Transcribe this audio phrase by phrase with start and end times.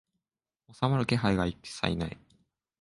[0.73, 2.17] 収まる気配が一切ない